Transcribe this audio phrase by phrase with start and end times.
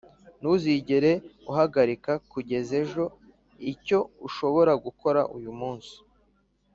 [0.39, 1.11] ntuzigere
[1.51, 3.03] uhagarika kugeza ejo
[3.71, 5.95] icyo ushobora gukora uyu munsi